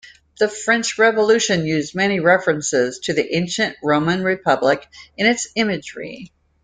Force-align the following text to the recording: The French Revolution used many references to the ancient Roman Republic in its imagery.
The 0.39 0.47
French 0.47 0.97
Revolution 0.97 1.63
used 1.63 1.93
many 1.93 2.19
references 2.19 2.97
to 3.03 3.13
the 3.13 3.35
ancient 3.35 3.77
Roman 3.83 4.23
Republic 4.23 4.87
in 5.15 5.27
its 5.27 5.49
imagery. 5.53 6.31